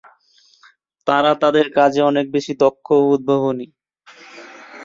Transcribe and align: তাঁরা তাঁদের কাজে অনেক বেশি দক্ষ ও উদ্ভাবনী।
তাঁরা 1.07 1.31
তাঁদের 1.41 1.67
কাজে 1.77 2.01
অনেক 2.03 2.25
বেশি 2.35 2.53
দক্ষ 2.61 2.85
ও 2.95 3.13
উদ্ভাবনী। 3.13 3.67